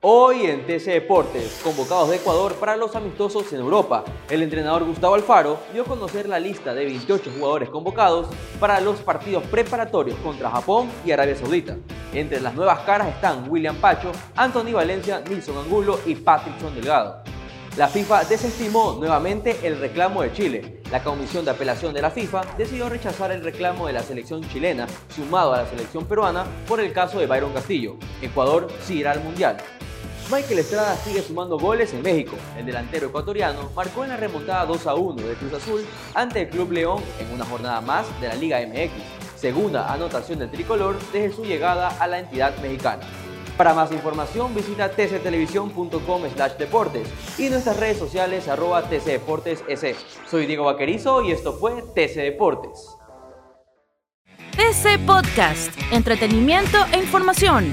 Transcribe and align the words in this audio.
Hoy 0.00 0.46
en 0.46 0.64
TC 0.64 0.92
Deportes, 0.92 1.60
convocados 1.64 2.10
de 2.10 2.16
Ecuador 2.18 2.54
para 2.54 2.76
los 2.76 2.94
amistosos 2.94 3.52
en 3.52 3.58
Europa, 3.58 4.04
el 4.30 4.44
entrenador 4.44 4.84
Gustavo 4.84 5.16
Alfaro 5.16 5.58
dio 5.72 5.82
a 5.82 5.86
conocer 5.86 6.28
la 6.28 6.38
lista 6.38 6.72
de 6.72 6.84
28 6.84 7.32
jugadores 7.36 7.68
convocados 7.68 8.28
para 8.60 8.80
los 8.80 9.00
partidos 9.00 9.42
preparatorios 9.48 10.16
contra 10.20 10.50
Japón 10.50 10.88
y 11.04 11.10
Arabia 11.10 11.34
Saudita. 11.34 11.78
Entre 12.14 12.40
las 12.40 12.54
nuevas 12.54 12.78
caras 12.82 13.08
están 13.08 13.50
William 13.50 13.74
Pacho, 13.78 14.12
Anthony 14.36 14.70
Valencia, 14.72 15.20
Nilson 15.28 15.58
Angulo 15.58 15.98
y 16.06 16.14
Patrickson 16.14 16.76
Delgado. 16.76 17.24
La 17.76 17.88
FIFA 17.88 18.22
desestimó 18.22 18.96
nuevamente 19.00 19.66
el 19.66 19.80
reclamo 19.80 20.22
de 20.22 20.32
Chile. 20.32 20.80
La 20.92 21.02
Comisión 21.02 21.44
de 21.44 21.50
Apelación 21.50 21.92
de 21.92 22.02
la 22.02 22.12
FIFA 22.12 22.42
decidió 22.56 22.88
rechazar 22.88 23.32
el 23.32 23.42
reclamo 23.42 23.88
de 23.88 23.94
la 23.94 24.02
selección 24.02 24.48
chilena 24.48 24.86
sumado 25.08 25.54
a 25.54 25.62
la 25.62 25.66
selección 25.66 26.06
peruana 26.06 26.44
por 26.68 26.78
el 26.78 26.92
caso 26.92 27.18
de 27.18 27.26
Byron 27.26 27.52
Castillo. 27.52 27.96
Ecuador 28.22 28.68
sí 28.84 28.98
irá 28.98 29.10
al 29.10 29.24
Mundial. 29.24 29.56
Michael 30.30 30.58
Estrada 30.58 30.94
sigue 30.96 31.22
sumando 31.22 31.58
goles 31.58 31.94
en 31.94 32.02
México. 32.02 32.36
El 32.58 32.66
delantero 32.66 33.06
ecuatoriano 33.06 33.70
marcó 33.74 34.04
en 34.04 34.10
la 34.10 34.16
remontada 34.18 34.66
2 34.66 34.86
a 34.86 34.94
1 34.94 35.22
de 35.22 35.34
Cruz 35.34 35.54
Azul 35.54 35.86
ante 36.14 36.42
el 36.42 36.48
Club 36.50 36.72
León 36.72 37.02
en 37.18 37.32
una 37.32 37.46
jornada 37.46 37.80
más 37.80 38.06
de 38.20 38.28
la 38.28 38.34
Liga 38.34 38.60
MX, 38.60 38.92
segunda 39.40 39.90
anotación 39.90 40.38
del 40.38 40.50
tricolor 40.50 40.98
desde 41.12 41.34
su 41.34 41.44
llegada 41.44 41.88
a 41.98 42.06
la 42.06 42.18
entidad 42.18 42.54
mexicana. 42.58 43.02
Para 43.56 43.72
más 43.74 43.90
información 43.90 44.54
visita 44.54 44.90
tctelevisión.com 44.90 46.22
slash 46.34 46.52
deportes 46.58 47.08
y 47.38 47.48
nuestras 47.48 47.78
redes 47.78 47.98
sociales 47.98 48.46
arroba 48.48 48.82
tcdeportes 48.82 49.64
Soy 50.30 50.46
Diego 50.46 50.64
Vaquerizo 50.64 51.22
y 51.22 51.32
esto 51.32 51.54
fue 51.54 51.82
TC 51.82 52.16
Deportes. 52.16 52.98
TC 54.52 54.98
Podcast, 55.06 55.72
entretenimiento 55.92 56.78
e 56.92 56.98
información, 56.98 57.72